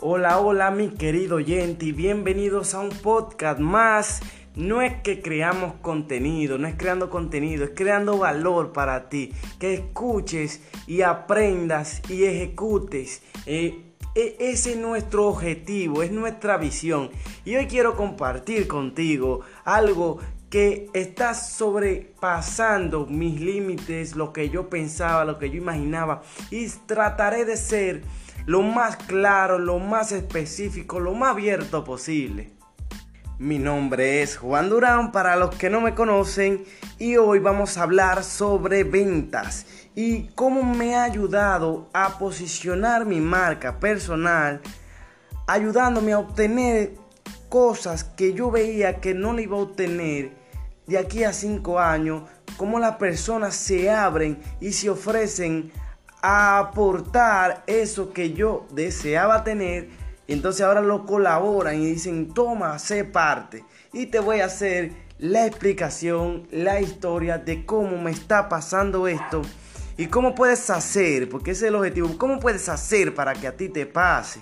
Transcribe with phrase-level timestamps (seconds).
[0.00, 4.20] Hola, hola mi querido oyente y bienvenidos a un podcast más.
[4.54, 9.32] No es que creamos contenido, no es creando contenido, es creando valor para ti.
[9.58, 13.22] Que escuches y aprendas y ejecutes.
[13.44, 17.10] Eh, e, ese es nuestro objetivo, es nuestra visión.
[17.44, 25.24] Y hoy quiero compartir contigo algo que está sobrepasando mis límites, lo que yo pensaba,
[25.24, 26.22] lo que yo imaginaba.
[26.52, 28.02] Y trataré de ser
[28.48, 32.50] lo más claro, lo más específico, lo más abierto posible.
[33.38, 36.64] Mi nombre es Juan Durán para los que no me conocen
[36.98, 43.20] y hoy vamos a hablar sobre ventas y cómo me ha ayudado a posicionar mi
[43.20, 44.62] marca personal,
[45.46, 46.94] ayudándome a obtener
[47.50, 50.32] cosas que yo veía que no le iba a obtener
[50.86, 52.22] de aquí a cinco años,
[52.56, 55.70] cómo las personas se abren y se ofrecen
[56.22, 59.88] a aportar eso que yo deseaba tener.
[60.26, 63.64] Y entonces ahora lo colaboran y dicen, toma, sé parte.
[63.92, 69.42] Y te voy a hacer la explicación, la historia de cómo me está pasando esto
[69.96, 73.56] y cómo puedes hacer, porque ese es el objetivo, cómo puedes hacer para que a
[73.56, 74.40] ti te pase.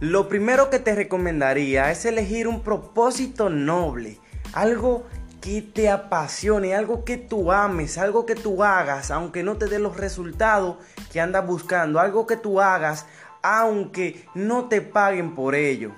[0.00, 4.18] Lo primero que te recomendaría es elegir un propósito noble,
[4.54, 5.04] algo
[5.46, 9.78] que te apasione, algo que tú ames, algo que tú hagas, aunque no te dé
[9.78, 10.78] los resultados
[11.12, 13.06] que andas buscando, algo que tú hagas,
[13.42, 15.92] aunque no te paguen por ello.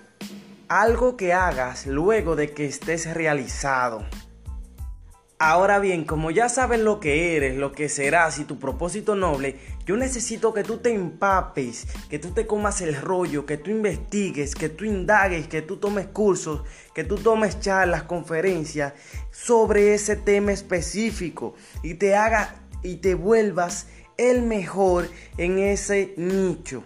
[0.69, 4.05] Algo que hagas luego de que estés realizado.
[5.41, 9.55] Ahora bien, como ya sabes lo que eres, lo que serás y tu propósito noble,
[9.87, 14.57] yo necesito que tú te empapes, que tú te comas el rollo, que tú investigues,
[14.57, 18.95] que tú indagues, que tú tomes cursos, que tú tomes charlas, conferencias
[19.31, 23.87] sobre ese tema específico y te haga y te vuelvas
[24.17, 26.83] el mejor en ese nicho.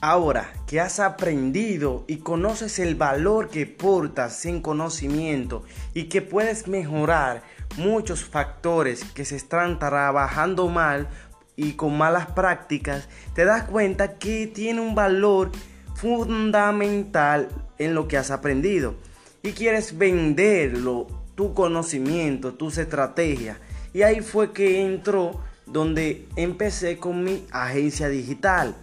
[0.00, 5.64] Ahora que has aprendido y conoces el valor que portas en conocimiento
[5.94, 7.42] y que puedes mejorar
[7.76, 11.08] muchos factores que se están trabajando mal
[11.56, 15.50] y con malas prácticas, te das cuenta que tiene un valor
[15.94, 18.94] fundamental en lo que has aprendido
[19.42, 23.58] y quieres venderlo, tu conocimiento, tus estrategias.
[23.92, 28.74] Y ahí fue que entró donde empecé con mi agencia digital.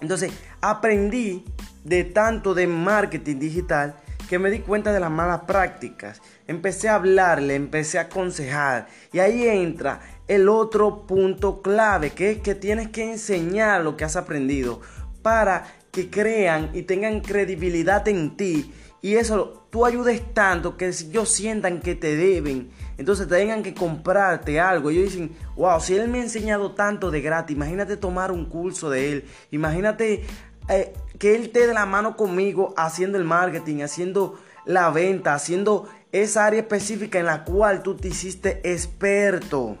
[0.00, 1.44] Entonces aprendí
[1.84, 3.96] de tanto de marketing digital
[4.26, 6.20] que me di cuenta de las malas prácticas.
[6.46, 8.88] Empecé a hablarle, empecé a aconsejar.
[9.12, 14.04] Y ahí entra el otro punto clave, que es que tienes que enseñar lo que
[14.04, 14.80] has aprendido
[15.22, 18.72] para que crean y tengan credibilidad en ti.
[19.02, 22.70] Y eso tú ayudes tanto que ellos sientan que te deben.
[22.98, 24.90] Entonces tengan que comprarte algo.
[24.90, 28.90] Ellos dicen, wow, si él me ha enseñado tanto de gratis, imagínate tomar un curso
[28.90, 29.24] de él.
[29.50, 30.24] Imagínate
[30.68, 35.88] eh, que Él te dé la mano conmigo haciendo el marketing, haciendo la venta, haciendo
[36.12, 39.78] esa área específica en la cual tú te hiciste experto.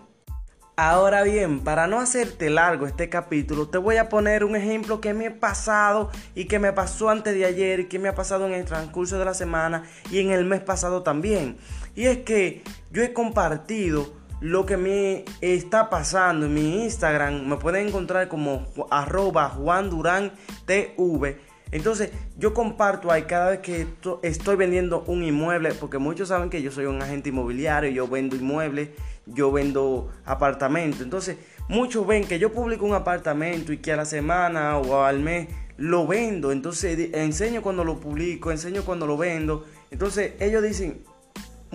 [0.78, 5.14] Ahora bien, para no hacerte largo este capítulo, te voy a poner un ejemplo que
[5.14, 8.46] me ha pasado y que me pasó antes de ayer y que me ha pasado
[8.46, 11.56] en el transcurso de la semana y en el mes pasado también.
[11.94, 17.46] Y es que yo he compartido lo que me está pasando en mi Instagram.
[17.46, 20.32] Me pueden encontrar como arroba Juan Durán
[20.66, 21.38] TV.
[21.72, 23.86] Entonces yo comparto ahí cada vez que
[24.22, 28.36] estoy vendiendo un inmueble, porque muchos saben que yo soy un agente inmobiliario, yo vendo
[28.36, 28.90] inmuebles,
[29.26, 31.00] yo vendo apartamentos.
[31.00, 35.18] Entonces muchos ven que yo publico un apartamento y que a la semana o al
[35.18, 36.52] mes lo vendo.
[36.52, 39.64] Entonces enseño cuando lo publico, enseño cuando lo vendo.
[39.90, 41.02] Entonces ellos dicen,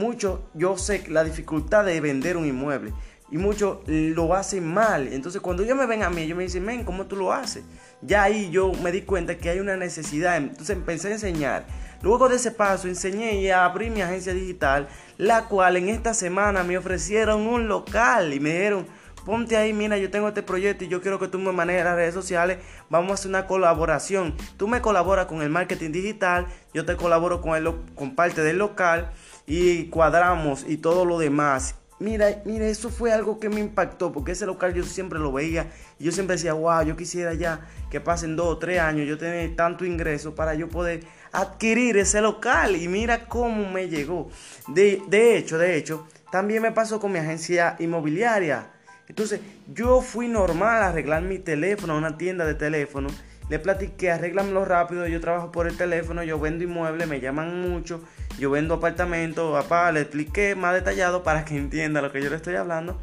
[0.01, 2.91] mucho yo sé la dificultad de vender un inmueble
[3.29, 5.07] y muchos lo hacen mal.
[5.07, 7.63] Entonces cuando ellos me ven a mí, ellos me dicen, men, ¿cómo tú lo haces?
[8.01, 10.35] Ya ahí yo me di cuenta que hay una necesidad.
[10.37, 11.65] Entonces empecé a enseñar.
[12.01, 16.63] Luego de ese paso enseñé y abrí mi agencia digital, la cual en esta semana
[16.63, 18.87] me ofrecieron un local y me dijeron,
[19.25, 21.95] ponte ahí, mira, yo tengo este proyecto y yo quiero que tú me manejes las
[21.95, 22.57] redes sociales,
[22.89, 24.35] vamos a hacer una colaboración.
[24.57, 28.57] Tú me colaboras con el marketing digital, yo te colaboro con, el, con parte del
[28.57, 29.11] local
[29.45, 31.75] y cuadramos y todo lo demás.
[32.01, 35.67] Mira, mira, eso fue algo que me impactó, porque ese local yo siempre lo veía
[35.99, 39.19] y yo siempre decía, wow, yo quisiera ya que pasen dos o tres años, yo
[39.19, 44.29] tener tanto ingreso para yo poder adquirir ese local y mira cómo me llegó.
[44.67, 48.70] De, de hecho, de hecho, también me pasó con mi agencia inmobiliaria.
[49.11, 53.09] Entonces, yo fui normal a arreglar mi teléfono, una tienda de teléfono.
[53.49, 58.01] Le platiqué, arréglamelo rápido, yo trabajo por el teléfono, yo vendo inmuebles, me llaman mucho
[58.39, 62.37] yo vendo apartamentos, papá, le expliqué más detallado para que entienda lo que yo le
[62.37, 62.99] estoy hablando.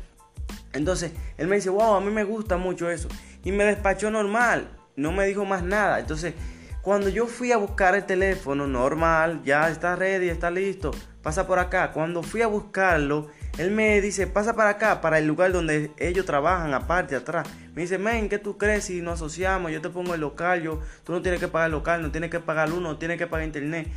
[0.73, 3.09] Entonces, él me dice, wow, a mí me gusta mucho eso.
[3.45, 6.01] Y me despachó normal, no me dijo más nada.
[6.01, 6.35] Entonces,
[6.81, 11.59] Cuando yo fui a buscar el teléfono normal, ya está ready, está listo, pasa por
[11.59, 11.93] acá.
[11.93, 13.29] Cuando fui a buscarlo,
[13.59, 17.49] él me dice, pasa para acá, para el lugar donde ellos trabajan, aparte, atrás.
[17.75, 19.73] Me dice, men, ¿qué tú crees si nos asociamos?
[19.73, 22.31] Yo te pongo el local, yo, tú no tienes que pagar el local, no tienes
[22.31, 23.89] que pagar uno, no tienes que pagar internet.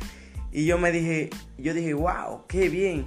[0.50, 3.06] Y yo me dije, yo dije, wow, qué bien.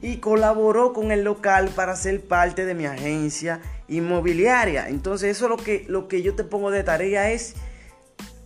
[0.00, 4.88] Y colaboró con el local para ser parte de mi agencia inmobiliaria.
[4.88, 7.56] Entonces eso es lo que, lo que yo te pongo de tarea es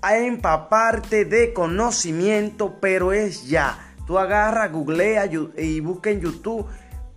[0.03, 3.95] empaparte de conocimiento, pero es ya.
[4.07, 6.67] Tú agarra, googlea y busca en YouTube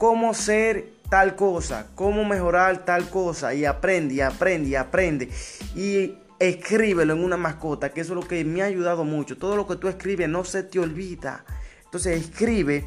[0.03, 5.29] cómo ser tal cosa, cómo mejorar tal cosa y aprende y aprende y aprende
[5.77, 9.37] y escríbelo en una mascota, que eso es lo que me ha ayudado mucho.
[9.37, 11.45] Todo lo que tú escribes no se te olvida.
[11.85, 12.83] Entonces escribe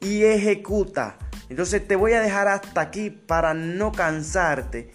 [0.00, 1.18] y ejecuta.
[1.48, 4.92] Entonces te voy a dejar hasta aquí para no cansarte.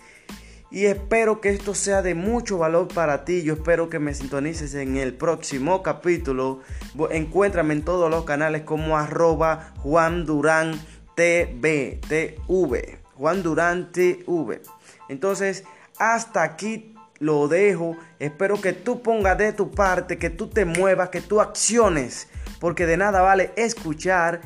[0.71, 3.43] Y espero que esto sea de mucho valor para ti.
[3.43, 6.61] Yo espero que me sintonices en el próximo capítulo.
[7.09, 10.79] Encuéntrame en todos los canales como arroba Juan Durán
[11.17, 14.61] TV, TV, Juan Durante V.
[15.09, 15.63] Entonces,
[15.97, 17.97] hasta aquí lo dejo.
[18.19, 22.27] Espero que tú pongas de tu parte, que tú te muevas, que tú acciones,
[22.59, 24.41] porque de nada vale escuchar,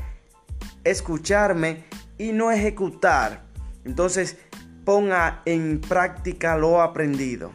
[0.86, 1.84] escucharme
[2.18, 3.44] y no ejecutar.
[3.84, 4.38] Entonces,
[4.86, 7.52] ponga en práctica lo aprendido.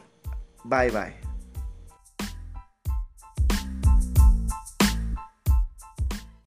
[0.62, 1.25] Bye bye.